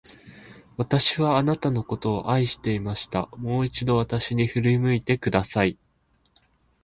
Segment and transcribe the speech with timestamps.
[0.77, 3.29] 私はあなたのことを愛していました。
[3.37, 5.77] もう一度、私に振り向いてください。